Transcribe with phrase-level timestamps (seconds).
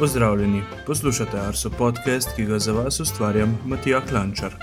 [0.00, 4.54] Pozdravljeni, poslušate Arso podcast, ki ga za vas ustvarjam Matija Klančar.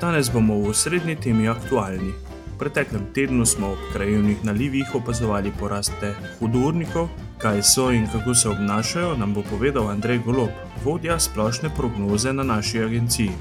[0.00, 2.12] Danes bomo v srednji temi aktualni.
[2.54, 8.48] V preteklem tednu smo ob krajevnih nalivih opazovali poraste hudurnikov, kaj so in kako se
[8.48, 10.50] obnašajo, nam bo povedal Andrej Golob,
[10.84, 13.32] vodja splošne prognoze na naši agenciji.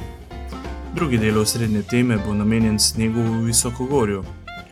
[0.96, 4.24] Drugi del srednje teme bo namenjen snegu v Visokogorju.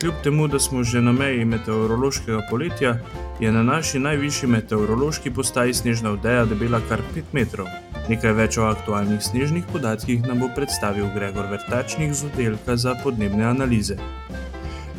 [0.01, 2.95] Kljub temu, da smo že na meji meteorološkega poletja,
[3.39, 7.67] je na naši najvišji meteorološki postaji snežna vdeja debela kar 5 metrov.
[8.09, 13.45] Nekaj več o aktualnih snežnih podatkih nam bo predstavil Gregor Vrtačnik z oddelka za podnebne
[13.45, 13.95] analize.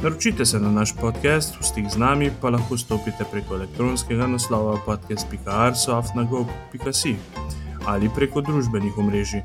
[0.02, 4.76] Naročite se na naš podcast, v stik z nami pa lahko stopite preko elektronskega naslova
[4.86, 7.16] podcast.arsoafnago.si
[7.86, 9.42] ali preko družbenih omrežij.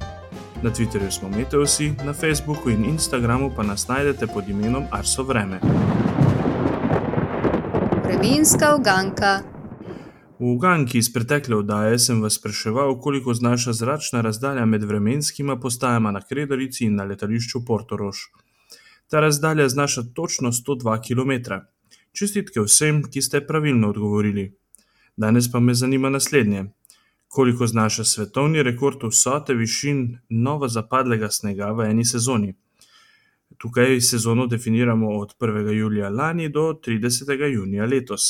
[0.64, 5.60] Na Twitterju smo Meteosi, na Facebooku in Instagramu pa nas najdete pod imenom Arso Vreme.
[8.04, 9.42] Vremenska uganka.
[10.40, 16.12] V uganki iz pretekle oddaje sem vas spraševal, koliko znaša zračna razdalja med vremenskima postajama
[16.12, 18.18] na Krederici in na letališču Portorož.
[19.10, 21.54] Ta razdalja znaša točno 102 km.
[22.14, 24.58] Čestitke vsem, ki ste pravilno odgovorili.
[25.18, 26.66] Danes pa me zanima naslednje:
[27.38, 32.54] koliko znaša svetovni rekord vsote višin novo zapadlega snega v eni sezoni?
[33.58, 35.72] Tukaj sezono definiramo od 1.
[35.72, 37.54] julija lani do 30.
[37.54, 38.22] junija letos.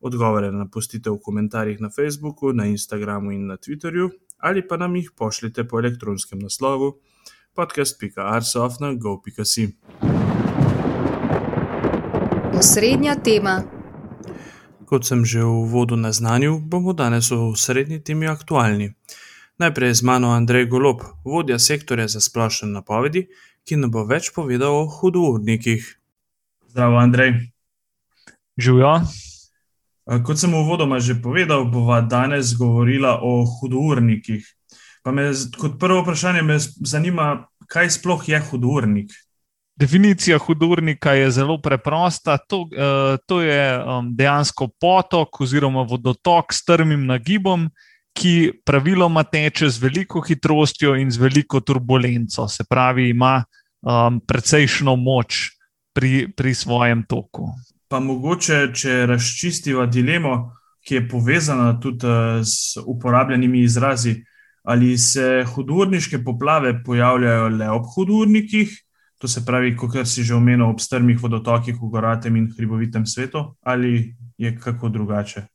[0.00, 5.10] Odgovore napustite v komentarjih na Facebooku, na Instagramu in na Twitterju, ali pa nam jih
[5.16, 7.00] pošljite po elektronskem naslovu
[7.54, 9.68] podcast.arsofna.go.si.
[12.58, 13.77] Osrednja tema.
[14.88, 18.96] Kot sem že v uvodu naznanil, bomo danes v srednji temi aktualni.
[19.60, 23.28] Najprej z mano Andrej Golob, vodja sektorja za splošne napovedi,
[23.68, 25.84] ki nam bo več povedal o hudournikih.
[26.72, 27.52] Zdravo, Andrej.
[28.56, 29.04] Živijo.
[30.24, 34.40] Kot sem uvodoma že povedal, bova danes govorila o hudournikih.
[35.04, 35.28] Pa me
[35.60, 39.12] kot prvo vprašanje me zanima, kaj sploh je hudournik.
[39.78, 42.38] Definicija hudournika je zelo preprosta.
[42.38, 47.68] To, uh, to je um, dejansko potok oziroma vodotok s strmim nagibom,
[48.18, 53.44] ki praviloma teče z veliko hitrostjo in z veliko turbulenco, se pravi, ima
[53.86, 55.52] um, precejšno moč
[55.94, 57.52] pri, pri svojem toku.
[57.88, 60.50] Pa mogoče, če razčistiva dilemo,
[60.82, 62.10] ki je povezana tudi
[62.42, 64.16] z uporabljenimi izrazi,
[64.62, 68.74] ali se hudurniške poplave pojavljajo le ob hudurnikih,
[69.18, 73.54] to se pravi, kot si že omenil, ob strmih vodotokih v goratem in hribovitem svetu,
[73.62, 75.46] ali je kako drugače?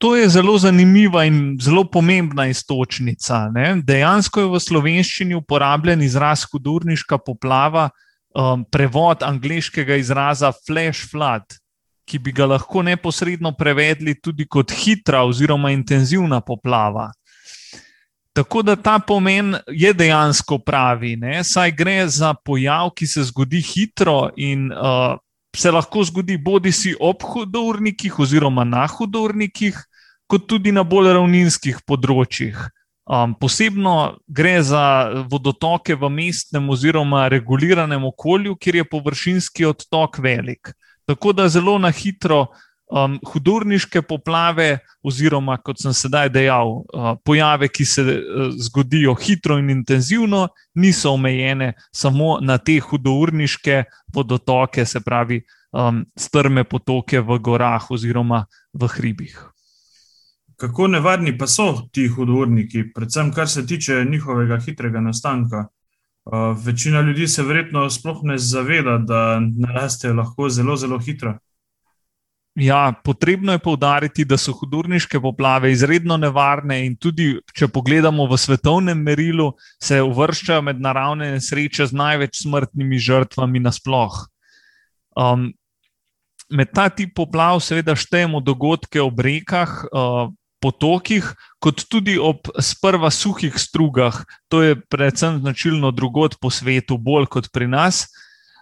[0.00, 3.50] To je zelo zanimiva in zelo pomembna istočnica.
[3.52, 3.82] Ne?
[3.84, 7.90] Dejansko je v slovenščini uporabljen izraz hudurniška poplava,
[8.34, 11.44] um, prevod angliškega izraza flash flood,
[12.08, 17.10] ki bi ga lahko neposredno prevedli tudi kot hitra oziroma intenzivna poplava.
[18.32, 21.44] Tako da ta pomen je dejansko pravi, ne?
[21.44, 25.18] saj gre za pojav, ki se zgodi hitro in uh,
[25.56, 29.78] se lahko zgodi bodi si ob hudurnikih oziroma na hudurnikih,
[30.30, 32.60] kot tudi na bolj ravninskih področjih.
[33.10, 34.82] Um, posebno gre za
[35.26, 40.70] vodotoke v mestnem oziroma reguliranem okolju, kjer je površinski odtok velik.
[41.10, 42.44] Tako da zelo na hitro
[42.90, 49.58] um, hudurniške poplave, oziroma kot sem sedaj dejal, uh, pojave, ki se uh, zgodijo hitro
[49.58, 53.84] in intenzivno, niso omejene samo na te hudurniške
[54.14, 55.40] vodotoke, se pravi,
[55.72, 59.38] um, strme potoke v gorah oziroma v hribih.
[60.60, 65.68] Kako nevarni pa so ti hudurniki, predvsem kar se tiče njihovega hitrega nastanka?
[66.24, 71.38] Uh, večina ljudi se verjetno sploh ne zaveda, da narastejo lahko zelo, zelo hitro.
[72.60, 78.36] Ja, potrebno je povdariti, da so hudurniške poplave izredno nevarne, in tudi, če pogledamo v
[78.36, 84.18] svetovnem merilu, se uvrščajo med naravne nesreče z največ smrtnimi žrtvami nasploh.
[85.16, 85.46] Um,
[86.52, 90.28] med ta tip poplav, seveda, štejemo dogodke ob rekah, uh,
[90.60, 91.30] potokih,
[91.64, 94.20] kot tudi ob sprva suhih strugah.
[94.52, 98.04] To je predvsem značilno drugot po svetu, bolj kot pri nas.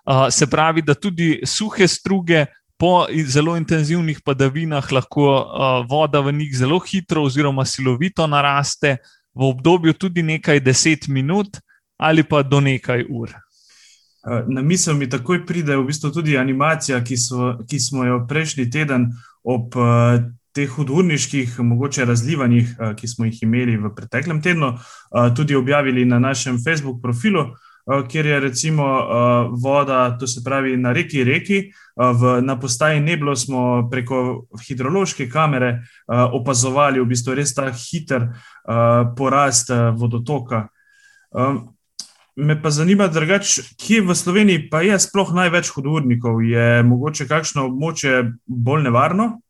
[0.06, 2.46] Uh, se pravi, da tudi suhe struge
[2.78, 8.96] po zelo intenzivnih padavinah lahko uh, voda v njih zelo hitro oziroma silovito naraste
[9.34, 11.58] v obdobju tudi nekaj deset minut
[11.98, 13.34] ali pa do nekaj ur.
[14.46, 18.69] Na misel mi takoj pride v bistvu tudi animacija, ki, so, ki smo jo prejšnji
[18.70, 19.08] teden
[19.42, 19.75] ob
[20.54, 24.75] teh hudurniških, mogoče razlivanjih, ki smo jih imeli v preteklem tednu,
[25.36, 27.48] tudi objavili na našem Facebook profilu.
[28.11, 28.85] Kjer je recimo
[29.62, 31.61] voda, to se pravi na reki Reki.
[31.96, 38.29] V, na postaji Neblo smo preko hidrološke kamere opazovali v bistvu res ta hiter
[39.17, 40.69] porast vodotoka.
[42.38, 46.38] Me pa zanima, drugač, kje v Sloveniji pa je sploh največ hudournikov?
[46.46, 49.40] Je mogoče kakšno območje bolj nevarno?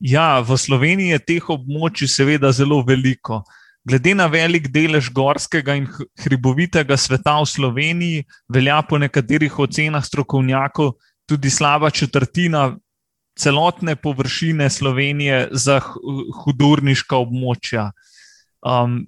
[0.00, 3.42] Ja, v Sloveniji je teh območij seveda zelo veliko.
[3.84, 5.88] Glede na velik delež gorskega in
[6.22, 10.94] hribovitega sveta v Sloveniji, velja po nekaterih ocenah strokovnjakov
[11.26, 12.76] tudi slaba četrtina
[13.38, 15.80] celotne površine Slovenije za
[16.44, 17.90] hudurniška območja.
[18.62, 19.06] Um,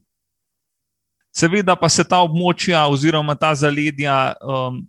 [1.34, 4.80] seveda pa se ta območja oziroma ta zaledja um,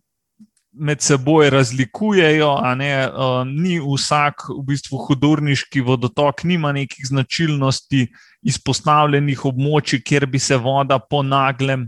[0.77, 2.51] med seboj razlikujejo.
[2.55, 8.07] Um, ni vsak v bistvu hudurniški vodotok, nima nekih značilnosti
[8.45, 11.87] izpostavljenih območij, kjer bi se voda po naglem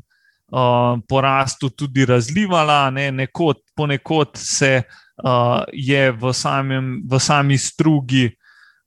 [0.51, 2.89] uh, porastu tudi razlivala.
[2.91, 3.11] Ne?
[3.11, 8.29] Nekod, ponekod se uh, je v, samem, v sami strugi.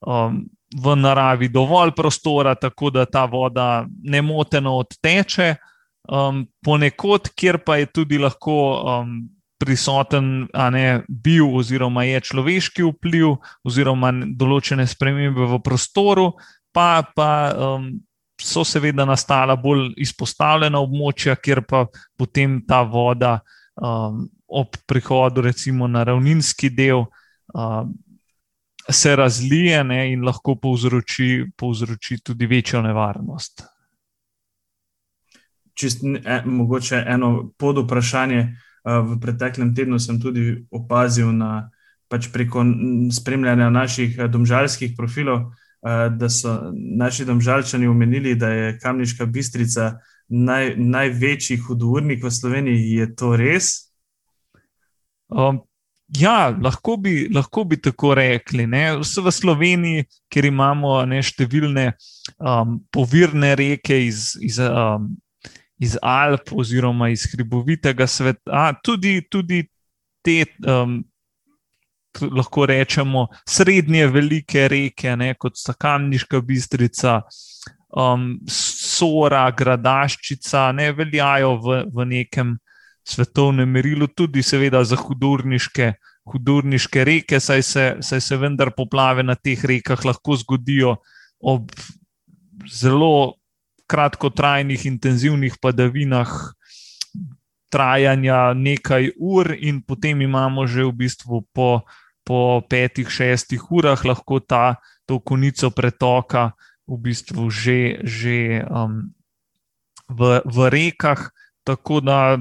[0.07, 5.57] Um, V naravi dovolj prostora, tako da ta voda nemoteno odteče,
[6.07, 9.17] um, ponekod, kjer pa je tudi lahko um,
[9.61, 13.37] prisoten, a ne bil, oziroma je človeški vpliv,
[13.67, 16.31] oziroma določene spremembe v prostoru,
[16.73, 17.91] pa, pa um,
[18.41, 21.85] so seveda nastala bolj izpostavljena območja, kjer pa
[22.17, 23.39] potem ta voda
[23.77, 27.05] um, ob prihodu, recimo na ravninski del,
[27.55, 27.93] um,
[28.91, 33.63] se razlije ne, in lahko povzroči, povzroči tudi večjo nevarnost.
[35.75, 38.49] Čist, e, mogoče eno pod vprašanje.
[38.85, 41.69] V preteklem tednu sem tudi opazil, na,
[42.09, 42.65] pač preko
[43.13, 45.51] spremljanja naših domžalskih profilov,
[45.83, 49.95] Eh, da so naši domžalčani omenili, da je Kamniška bistrica
[50.29, 52.91] naj, največji hudournik v Sloveniji.
[52.99, 53.71] Je to res?
[55.29, 55.63] Um,
[56.13, 58.67] ja, lahko bi, lahko bi tako rekli.
[59.01, 61.87] Vse v Sloveniji, ker imamo ne, številne
[62.37, 64.35] um, povirne reke iz.
[64.37, 65.15] iz um,
[65.81, 69.63] Iz Alp, oziroma iz hribovitega sveta, tudi, tudi
[70.25, 70.99] te um,
[72.21, 77.21] lahko rečemo, srednje velike reke, ne, kot sta Kamniška bistrica,
[77.97, 82.59] um, Sora, Gradaščica, ne veljajo v, v nekem
[83.07, 85.93] svetovnem merilu, tudi seveda za hudurniške,
[86.31, 90.99] hudurniške reke, saj se, saj se vendar poplave na teh rekah lahko zgodijo
[91.41, 91.73] ob
[92.69, 93.40] zelo
[93.91, 96.31] kratkotrajnih, intenzivnih padavinah.
[97.71, 101.87] Trajanja nekaj ur, in potem imamo že v bistvu po
[102.31, 104.79] po petih, šestih urah lahko ta
[105.11, 106.55] konico pretoka
[106.87, 109.11] v bistvu že, že um,
[110.07, 111.31] v, v rekah.
[111.67, 112.39] Tako da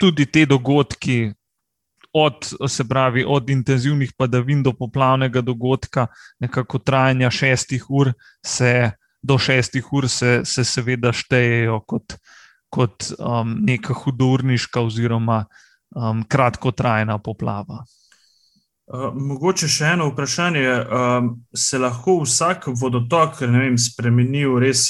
[0.00, 1.32] tudi te dogodki,
[2.16, 6.08] od, se pravi, od intenzivnih padavin do poplavnega dogodka,
[6.40, 8.96] nekako trajanja šestih ur, se
[9.26, 12.16] do šestih ur, se, se seveda štejejo kot,
[12.72, 17.82] kot um, neka hudurniška oziroma um, kratkotrajna poplava.
[18.86, 20.66] Uh, mogoče še eno vprašanje.
[20.70, 24.88] Uh, se lahko vsak vodotok vem, spremeni v res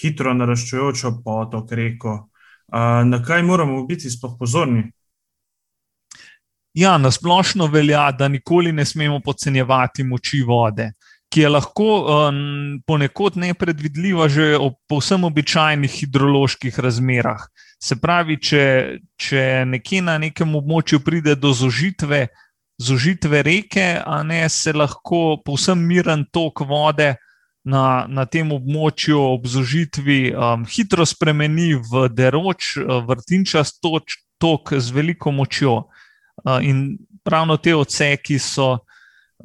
[0.00, 2.16] hitro naraščajočo potok, reko?
[2.68, 4.88] Uh, na kaj moramo biti sploh pozorni?
[6.78, 10.92] Ja, na splošno velja, da nikoli ne smemo podcenjevati moči vode,
[11.28, 17.44] ki je lahko um, ponekod nepredvidljiva že ob povsem običajnih hidroloških razmerah.
[17.78, 18.64] Se pravi, če,
[19.20, 22.26] če nekje na nekem območju pride do zožitve,
[22.80, 27.12] zožitve reke, a ne se lahko povsem miren tok vode
[27.68, 34.72] na, na tem območju ob zožitvi um, hitro spremeni v deroč, uh, vrtinčast toč, tok
[34.78, 35.84] z veliko močjo.
[36.46, 36.96] Uh, in
[37.28, 38.78] ravno te odseki so,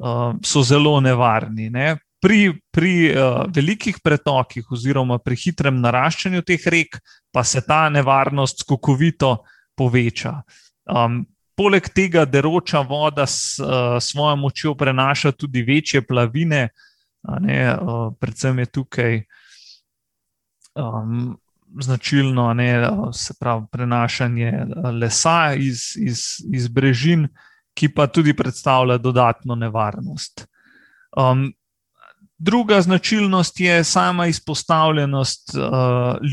[0.00, 1.70] uh, so zelo nevarni.
[1.70, 1.96] Ne?
[2.20, 6.98] Pri, pri uh, velikih pretokih, oziroma pri hitrem naraščanju teh rek,
[7.32, 9.36] pa se ta nevarnost skokovito
[9.76, 10.38] poveča.
[10.88, 11.24] Um,
[11.56, 16.68] poleg tega deroča voda s uh, svojo močjo prenaša tudi večje plavine,
[17.40, 19.22] ne, uh, predvsem je tukaj
[20.74, 21.36] um,
[21.80, 24.52] značilno ne, se pravi prenašanje
[25.00, 26.20] lesa iz, iz,
[26.52, 27.28] iz brežin,
[27.74, 30.46] ki pa tudi predstavlja dodatno nevarnost.
[31.16, 31.52] Um,
[32.38, 35.62] Druga značilnost je sama izpostavljenost uh,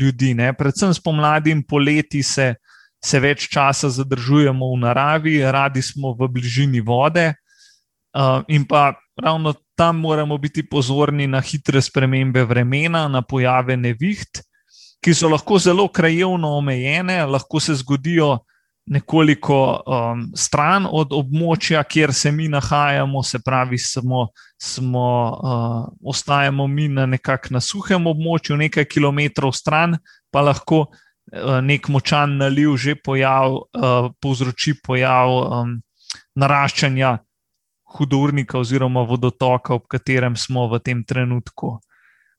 [0.00, 0.34] ljudi.
[0.34, 0.52] Ne?
[0.52, 2.72] Predvsem spomladi in poleti se uh,
[3.02, 9.54] se več časa zadržujemo v naravi, radi smo v bližini vode, uh, in pa ravno
[9.74, 14.46] tam moramo biti pozorni na hitre spremembe vremena, na pojave neviht.
[15.02, 18.38] ki so lahko zelo krajevno omejene, lahko se zgodijo
[18.86, 24.26] nekoliko um, stran od območja, kjer se mi nahajamo, se pravi, smo,
[24.62, 29.96] smo, uh, ostajamo mi na nekakšnem suhem območju, nekaj kilometrov stran,
[30.30, 35.78] pa lahko uh, nek močan naliv že pojav, uh, povzroči pojav um,
[36.34, 37.18] naraščanja
[37.92, 41.78] hudurnika oziroma vodotoka, ob katerem smo v tem trenutku.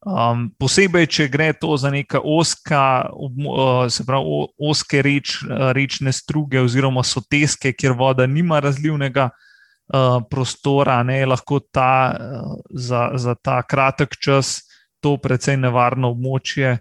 [0.04, 6.12] Um, posebej, če gre to za neka oska, uh, se pravi, oske reč, uh, rečne
[6.12, 13.14] struge oziroma soteske, kjer voda nima razlivnega uh, prostora, ne, je lahko ta, uh, za,
[13.16, 14.58] za ta kratek čas
[15.00, 16.76] to precej nevarno območje,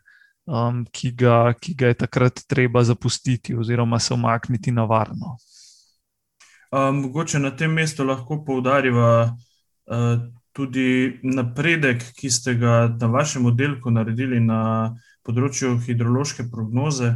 [0.50, 5.36] um, ki, ga, ki ga je takrat treba zapustiti oziroma se omakniti na varno.
[6.74, 9.36] Um, mogoče na tem mestu lahko poudarjava.
[9.86, 14.92] Uh, tudi napredek, ki ste ga na vašem oddelku naredili na
[15.24, 17.14] področju hidrološke prognoze,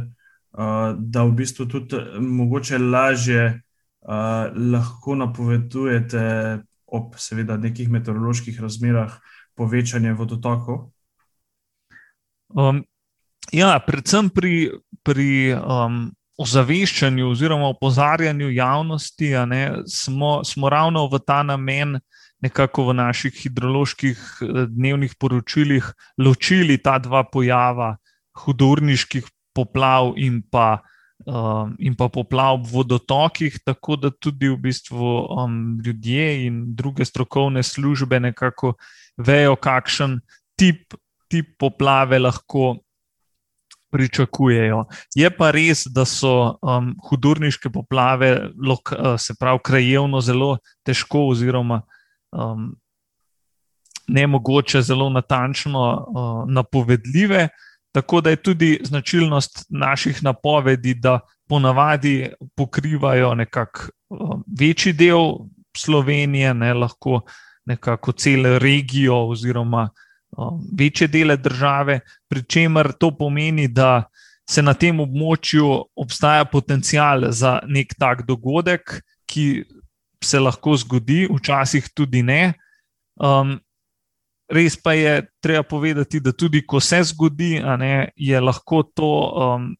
[0.53, 3.43] da v bistvu tudi mogoče lažje
[4.07, 6.23] lahko napovedujete
[6.87, 9.17] ob seveda nekih meteoroloških razmerah
[9.59, 10.87] povečanje vodotokov?
[12.55, 12.85] Um,
[13.51, 14.71] ja, predvsem pri,
[15.03, 16.05] pri um,
[16.39, 22.05] ozaveščanju oziroma opozarjanju javnosti ne, smo, smo ravno v ta namen uh,
[22.41, 27.97] nekako v naših hidroloških eh, dnevnih poročilih ločili ta dva pojava,
[28.37, 29.25] hudorniških
[29.55, 30.83] poplav in pa,
[31.25, 37.05] um, in pa poplav v vodotokih, tako da tudi v bistvu um, ljudje in druge
[37.05, 38.75] strokovne službe nekako
[39.17, 40.19] vejo, kakšen
[40.55, 40.93] tip,
[41.27, 42.77] tip poplave lahko.
[43.87, 44.81] Pričakujejo.
[45.15, 51.21] Je pa res, da so um, hudurniške poplave, lok, uh, se pravi, krajevno zelo težko,
[51.31, 51.96] oziroma uh,
[52.31, 52.75] um,
[54.07, 57.49] ne mogoče zelo natančno uh, napovedljive.
[57.91, 61.19] Tako da je tudi značilnost naših napovedi, da
[61.49, 65.33] ponavadi pokrivajo nekako uh, večji del
[65.77, 67.21] Slovenije, ne lahko
[67.65, 69.89] nekako celo regijo oziroma
[70.37, 74.03] uh, večje dele države, pri čemer to pomeni, da
[74.49, 79.63] se na tem območju obstaja potencial za nek tak dogodek, ki
[80.23, 82.53] se lahko zgodi, včasih tudi ne.
[83.15, 83.57] Um,
[84.49, 89.71] res pa je treba povedati, da tudi ko se zgodi, ne, je lahko to um,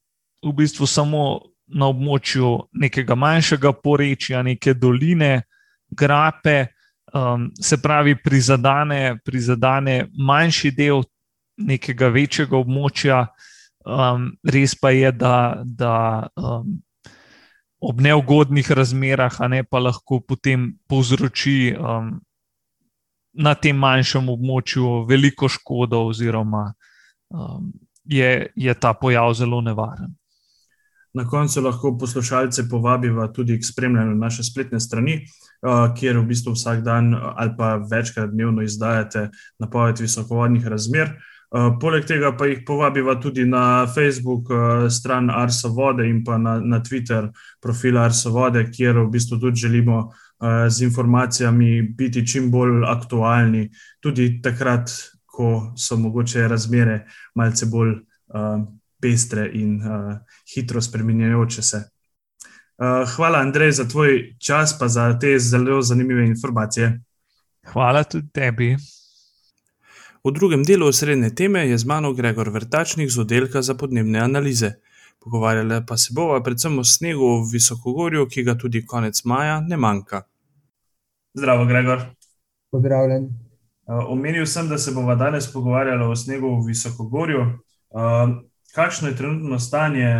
[0.44, 5.42] v bistvu samo na območju nekega manjšega porečja, neke doline,
[5.90, 6.66] grape,
[7.14, 11.02] um, se pravi, prizadane, prizadane manjši del
[11.56, 13.26] nekega večjega območja.
[13.88, 16.76] Um, res pa je, da, da um,
[17.80, 22.18] ob neugodnih razmerah, a ne pa lahko potem povzroči um,
[23.38, 26.72] na tem manjšem območju veliko škodo, oziroma
[27.30, 27.70] um,
[28.04, 30.14] je, je ta pojav zelo nevaren.
[31.14, 36.52] Na koncu lahko poslušalce povabimo tudi k spremljanju naše spletne strani, uh, kjer v bistvu
[36.52, 41.14] vsak dan ali pa večkrat dnevno izdajate napoved visokovodnih razmer.
[41.48, 46.36] Eh, poleg tega pa jih povabiva tudi na Facebook uh, stran Arso Vode in pa
[46.36, 52.26] na, na Twitter profil Arso Vode, kjer v bistvu tudi želimo uh, z informacijami biti
[52.26, 54.92] čim bolj aktualni, tudi takrat,
[55.24, 57.04] ko so mogoče razmere
[57.38, 57.94] malce bolj
[59.00, 59.78] pestre in
[60.50, 61.80] hitro spremenjajoče se.
[63.14, 66.90] Hvala, Andrej, za tvoj čas, pa za te zelo zanimive informacije.
[67.70, 68.74] Hvala tudi tebi.
[70.28, 74.72] V drugem delu osrednje teme je z mano Gregor Vrtačnik z oddelka za podnebne analize.
[75.24, 79.76] Pogovarjali pa se bova predvsem o snegu v Visokogorju, ki ga tudi konec maja ne
[79.76, 80.22] manjka.
[81.34, 82.02] Zdravo, Gregor.
[82.70, 83.28] Pozdravljen.
[83.86, 87.46] Omenil sem, da se bomo danes pogovarjali o snegu v Visokogorju.
[88.74, 90.12] Kakšno je trenutno stanje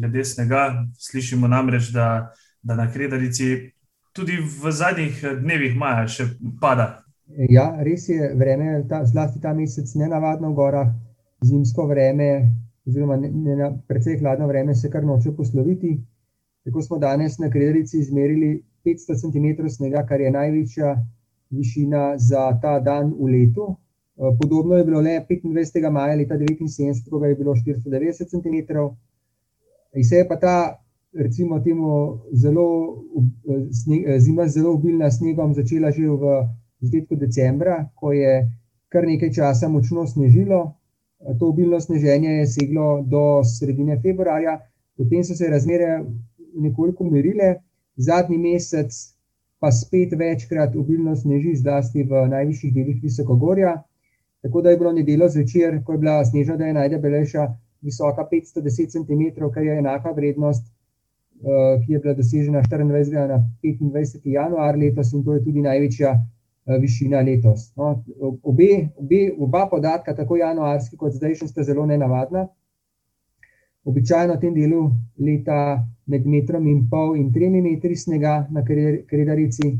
[0.00, 0.86] glede snega?
[0.98, 2.32] Slišimo namreč, da,
[2.62, 3.68] da na Kredarici
[4.12, 6.30] tudi v zadnjih dnevih maja še
[6.60, 7.02] pada.
[7.36, 10.90] Ja, res je, vreme, ta, zlasti ta mesec, ne navadno v gorah,
[11.44, 12.28] zimsko vreme,
[12.86, 15.94] oziroma ne, ne, precej hladno vreme, se kar noče posloviti.
[16.66, 20.96] Tako smo danes na Krederici izmerili 500 cm snega, kar je največja
[21.50, 23.76] višina za ta dan v letu.
[24.18, 25.90] Eh, podobno je bilo le 25.
[25.90, 28.56] maja leta 1979, ko je bilo 490 cm.
[29.94, 30.56] In se je pa ta,
[31.12, 32.66] recimo, temu zelo,
[33.48, 33.66] eh,
[34.06, 36.44] eh, zima zelo obilna snegom začela že v
[36.82, 38.42] začetku decembra, ko je
[38.92, 40.74] kar nekaj časa močno snežilo.
[41.38, 44.58] To obilno sneženje je seglo do sredine februarja,
[44.98, 46.02] potem so se razmere
[46.58, 47.54] nekoliko umirile,
[47.96, 48.90] zadnji mesec
[49.62, 53.76] pa spet večkrat obilno sneži, zlasti v najvišjih delih Visokogorja.
[54.42, 57.46] Tako da je bilo nedeljo zvečer, ko je bila snežna, da je najdebelejša,
[57.86, 60.66] visoka 510 cm, kar je enaka vrednost,
[61.86, 63.28] ki je bila dosežena 24.
[63.28, 64.20] na 25.
[64.24, 66.18] januar letos in to je tudi največja
[66.66, 67.72] višina letos.
[67.76, 68.04] No,
[68.42, 72.46] obe, obe, oba podatka, tako januarski kot zdajšnji, sta zelo nenavadna.
[73.84, 74.82] Običajno v tem delu
[75.18, 79.72] leta med metrom in pol in tremi metri snega na Kredarici.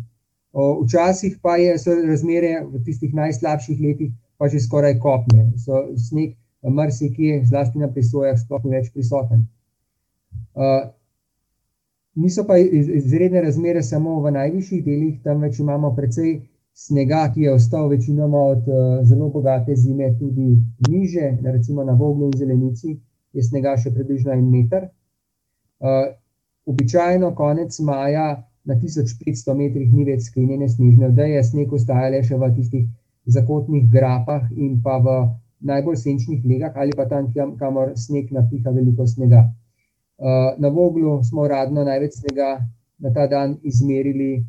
[0.52, 1.76] Včasih pa je,
[2.08, 5.52] razmere v tistih najslabših letih pa že skoraj kopne.
[5.56, 9.46] So sneg marsikje, zlasti na presojah, sploh ni več prisoten.
[12.14, 16.40] Niso pa izredne razmere samo v najvišjih delih, temveč imamo precej
[16.74, 18.64] snega, ki je ostal večinoma od
[19.04, 20.56] zelo bogate zime tudi
[20.88, 22.96] niže, recimo na Voglu in Zelenici
[23.32, 24.88] je snega še približno en meter.
[26.66, 32.38] Običajno konec maja na 1500 metrih ni več sklenjene snežne odeje, sneg ostaja le še
[32.38, 32.84] v tistih
[33.26, 35.16] zakotnih grapah in pa v
[35.62, 39.44] najbolj senčnih legah ali pa tam, kamor sneg napiha veliko snega.
[40.58, 42.60] Na Voglu smo uradno največ snega
[43.02, 44.44] na ta dan izmerili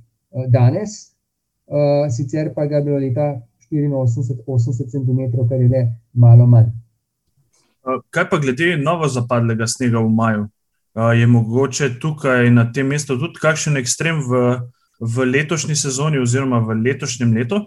[0.53, 1.12] danes,
[2.11, 3.41] sicer pa ga je bilo leta
[3.71, 6.71] 84-80 cm, kar je le malo manj.
[8.09, 10.47] Kaj pa glede novo zapadlega snega v maju?
[11.17, 14.43] Je mogoče tukaj na tem mestu tudi kakšen ekstrem v,
[14.99, 17.63] v letošnji sezoni oziroma v letošnjem letu?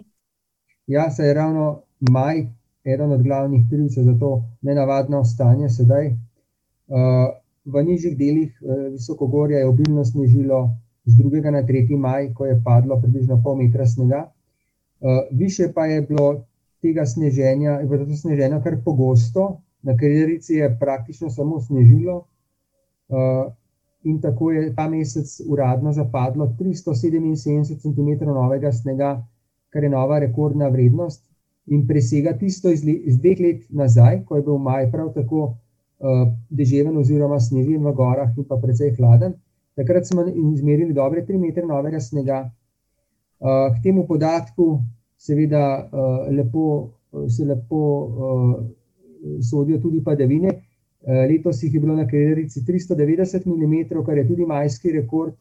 [0.87, 2.47] Ja, se je ravno maj
[2.87, 6.15] eden od glavnih krivcev za to nenavadno stanje sedaj.
[7.65, 8.61] V nižjih delih
[8.91, 10.69] visokogorja je obilno snežilo
[11.07, 11.41] z 2.
[11.51, 11.97] na 3.
[11.97, 14.27] maj, ko je padlo približno pol metra snega.
[15.31, 16.43] Višje pa je bilo
[16.83, 22.25] tega sneženja, je bilo to sneženje kar pogosto, na Kredarici je praktično samo snežilo,
[24.03, 29.23] in tako je ta mesec uradno zapadlo 377 cm novega snega,
[29.69, 31.23] kar je nova rekordna vrednost
[31.67, 36.27] in presega tisto iz, iz dveh let nazaj, ko je bil maj prav tako uh,
[36.49, 39.35] deževen oziroma snežen v gorah in pa precej hladen.
[39.77, 42.39] Takrat smo izmerili dobre 3 metre novega snega.
[43.37, 44.79] Uh, k temu podatku
[45.17, 46.63] seveda uh, lepo,
[47.29, 48.55] se lepo uh,
[49.49, 50.55] sodijo tudi padavine.
[51.01, 55.37] Uh, letos jih je bilo na Krederici 390 mm, kar je tudi majski rekord.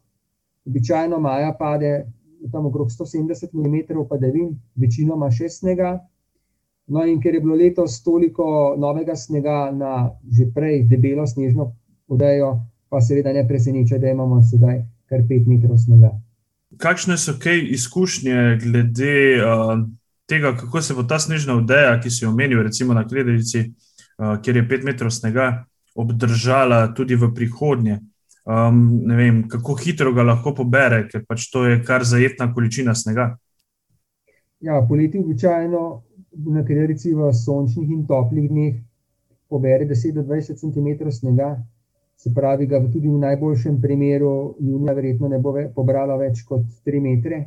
[0.67, 2.05] Običajno maja pade
[2.53, 5.97] tam okrog 170 mm padavin, večinoma še snega.
[6.87, 11.73] No, in ker je bilo letos toliko novega snega na že prej debelo snežno
[12.07, 16.13] podejo, pa seveda ne preseneča, da imamo sedaj kar 5 metrov snega.
[16.77, 19.87] Kakšne so kaj izkušnje glede uh,
[20.27, 23.63] tega, kako se bo ta snežna odeja, ki si jo omenil, recimo na Krederici,
[24.19, 28.01] uh, kjer je 5 metrov snega, obdržala tudi v prihodnje?
[28.47, 32.95] Um, ne vem, kako hitro ga lahko pobere, ker pač to je kar zajetna količina
[32.95, 33.33] snega.
[34.63, 35.81] Ja, poleti običajno
[36.55, 38.77] na Krederici v sončnih in toplih dneh
[39.51, 41.57] pobere 10 do 20 cm snega,
[42.17, 46.65] se pravi, ga tudi v najboljšem primeru junija verjetno ne bo ve, pobralo več kot
[46.87, 47.43] 3 metre.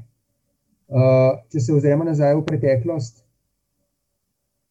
[0.89, 3.23] Uh, če se ozremo nazaj v preteklost,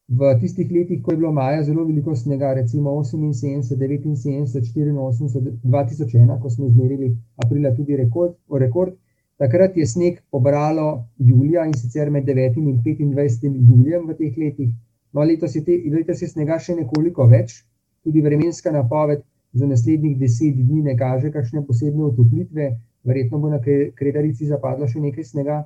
[0.09, 4.17] v tistih letih, ko je bilo maja zelo veliko snega, recimo 78, 79,
[4.57, 8.97] 84, 2001, ko smo izmerili aprila tudi rekord, rekord
[9.39, 12.81] takrat je sneg pobralo julija in sicer med 9 in
[13.15, 14.71] 25 julijem v teh letih.
[15.13, 17.63] No, letos je, te, letos je snega še nekoliko več,
[18.05, 19.23] tudi vremenska napoved
[19.59, 22.71] za naslednjih 10 dni ne kaže kakšne posebne otoplitve,
[23.05, 23.59] verjetno bo na
[23.99, 25.59] Kredarici zapadlo še nekaj snega.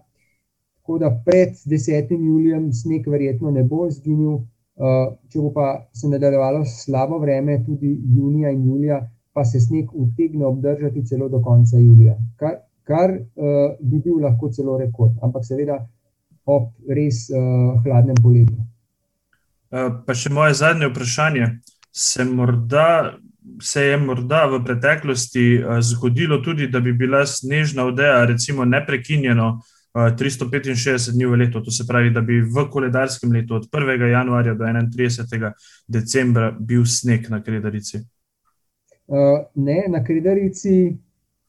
[0.81, 2.11] Tako da pred 10.
[2.11, 7.93] julijem sneg verjetno ne bo izginil, uh, če bo pa se nadaljevalo slabo vreme, tudi
[8.17, 9.01] junija in julija,
[9.33, 14.51] pa se sneg utegne obdržati celo do konca julija, kar, kar uh, bi bil lahko
[14.53, 15.79] celo rekord, ampak seveda
[16.45, 18.59] ob res uh, hladnem poletju.
[19.73, 21.47] Pa še moje zadnje vprašanje.
[21.93, 23.15] Se, morda,
[23.63, 29.83] se je morda v preteklosti zgodilo tudi, da bi bila snežna odeja, recimo, neprekinjeno uh,
[29.95, 34.07] 365 dni v letu, to se pravi, da bi v koledarskem letu od 1.
[34.11, 35.53] januarja do 31.
[35.89, 38.01] decembra bil sneg na Kredarici?
[39.07, 40.97] Uh, ne, na Kredarici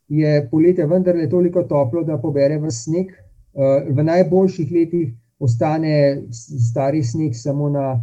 [0.08, 3.13] je poletje vendarle toliko toplo, da pobere v sneg.
[3.53, 6.23] Uh, v najboljših letih ostane
[6.71, 7.95] stari sneg samo na,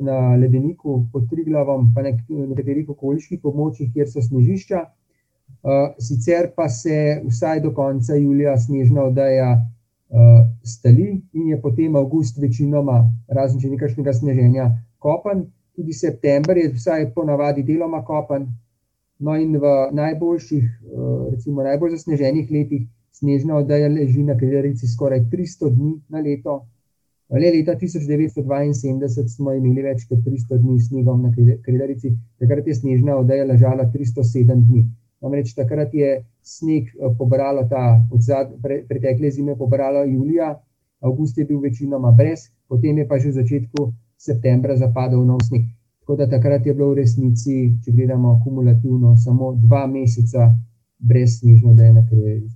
[0.00, 4.84] na ledeniku pod Triglavom, pa na nekaterih okoliških območjih, kjer so snežišča.
[5.60, 11.96] Uh, sicer pa se vsaj do konca julija snežna oddaja uh, stali in je potem
[11.96, 15.44] avgust večinoma, razen če nekajšnega sneženja, kopen,
[15.76, 18.46] tudi september je vsaj ponavadi deloma kopen.
[19.20, 25.26] No, in v najboljših, uh, recimo najbolj zasneženih letih, snežna oddaja leži na Krederici skoraj
[25.32, 26.62] 300 dni na leto.
[27.30, 31.30] Le leta 1972 smo imeli več kot 300 dni snegom na
[31.62, 32.10] Kredarici,
[32.42, 34.82] takrat je snežna odeja ležala 307 dni.
[35.22, 40.56] Namreč takrat je sneg eh, pobralo ta odzad, pre, pretekle zime, pobralo julija,
[41.06, 45.70] avgust je bil večinoma brez, potem je pa že v začetku septembra zapadal nov sneg.
[46.02, 50.50] Tako da takrat je bilo v resnici, če gledamo kumulativno, samo dva meseca
[50.98, 52.02] brez snežne odeje na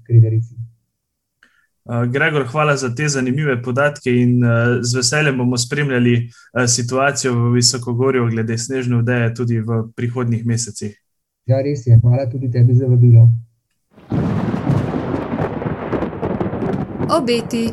[0.02, 0.73] Kredarici.
[1.84, 7.34] Uh, Gregor, hvala za te zanimive podatke in uh, z veseljem bomo spremljali uh, situacijo
[7.34, 10.94] v Visokogorju glede snežne vdeje tudi v prihodnjih mesecih.
[11.46, 11.98] Ja, res je.
[12.00, 13.28] Hvala tudi tebi za vabilo.
[17.12, 17.68] Obeti.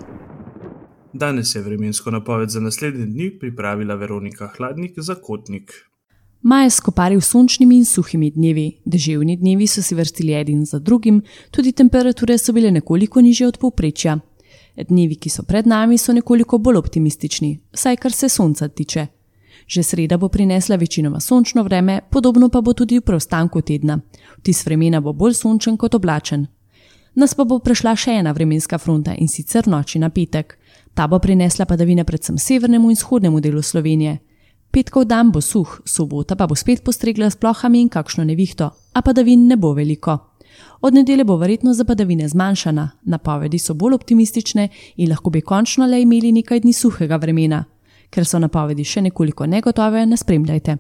[1.14, 5.72] Danes je vremensko napoved za naslednji dni pripravila Veronika Hladnik za Kotnik.
[6.42, 11.22] Maj je skoparil sončnimi in suhimi dnevi, deževni dnevi so si vrstili eden za drugim,
[11.52, 14.18] tudi temperature so bile nekoliko niže od povprečja.
[14.90, 19.08] Dnevi, ki so pred nami, so nekoliko bolj optimistični, vsaj kar se sonca tiče.
[19.68, 24.00] Že sreda bo prinesla večinoma sončno vreme, podobno pa bo tudi v preostanku tedna.
[24.40, 26.48] Vtis vremena bo bolj sončen kot oblačen.
[27.16, 30.58] Nas pa bo prešla še ena vremenska fronta in sicer noči na petek.
[30.94, 34.31] Ta bo prinesla padavine predvsem severnemu in vzhodnemu delu Slovenije.
[34.72, 39.02] Petkov dan bo suh, sobota pa bo spet postregla s plohami in kakšno nevihto, a
[39.04, 40.16] padavin ne bo veliko.
[40.82, 45.86] Od nedelje bo verjetno za padavine zmanjšana, napovedi so bolj optimistične in lahko bi končno
[45.86, 47.66] le imeli nekaj dni suhega vremena.
[48.10, 50.78] Ker so napovedi še nekoliko negotove, ne spremljajte.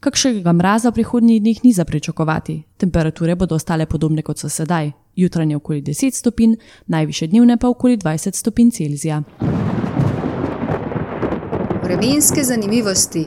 [0.00, 4.92] Kakšnega mraza v prihodnjih dneh ni za pričakovati, temperature bodo ostale podobne kot so sedaj,
[5.16, 6.54] jutranje okoli 10 stopinj,
[6.86, 9.22] najviše dnevne pa okoli 20 stopinj Celzija
[11.88, 13.24] vremenske zanimivosti.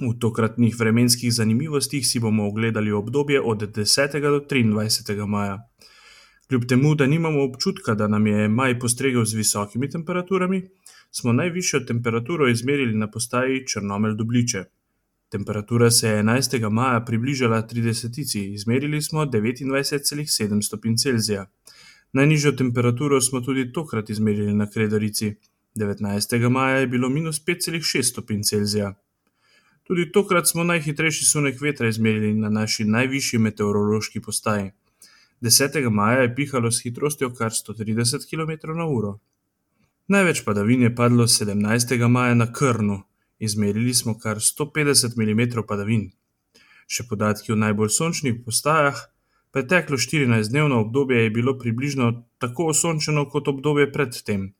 [0.00, 4.20] V tokratnih vremenskih zanimivostih si bomo ogledali obdobje od 10.
[4.20, 5.26] do 23.
[5.26, 5.58] maja.
[6.48, 10.62] Kljub temu, da nimamo občutka, da nam je maj postregel z visokimi temperaturami,
[11.10, 14.64] smo najvišjo temperaturo izmerili na postaji Črnomelj Dubliče.
[15.28, 16.70] Temperatura se je 11.
[16.70, 18.54] maja približala 30.
[18.54, 21.46] izmerili smo 29,7 stopinj Celzija.
[22.12, 25.34] Najnižjo temperaturo smo tudi tokrat izmerili na Kredarici.
[25.76, 26.48] 19.
[26.48, 28.94] maja je bilo minus 5,6 stopinj Celzija.
[29.82, 34.70] Tudi tokrat smo najhitrejši sunek vetra izmerili na naši najvišji meteorološki postaji.
[35.40, 35.90] 10.
[35.90, 39.18] maja je pihalo s hitrostjo kar 130 km/h.
[40.08, 42.08] Največ padavin je padlo 17.
[42.08, 43.02] maja na Krnu,
[43.38, 46.10] izmerili smo kar 150 mm padavin.
[46.86, 49.08] Še podatki o najbolj sončnih postajah.
[49.50, 54.52] Preteklo 14-dnevno obdobje je bilo približno tako osončeno kot obdobje predtem.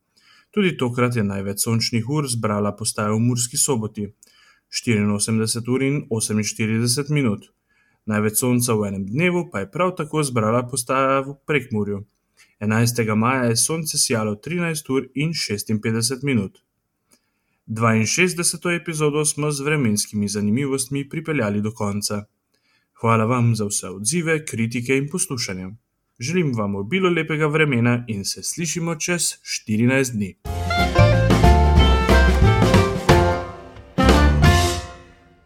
[0.55, 4.05] Tudi tokrat je največ sončnih ur zbrala postaja v Murski soboti,
[4.71, 7.49] 84 ur in 48 minut.
[8.07, 12.05] Največ sonca v enem dnevu pa je prav tako zbrala postaja v Prekmurju.
[12.61, 13.15] 11.
[13.17, 16.63] maja je sonce sijalo 13 ur in 56 minut.
[17.67, 18.77] 62.
[18.77, 22.25] epizodo smo z vremenskimi zanimivostmi pripeljali do konca.
[23.01, 25.71] Hvala vam za vse odzive, kritike in poslušanje.
[26.19, 30.64] Želim vam obilo lepega vremena in se slišimo čez 14 dni.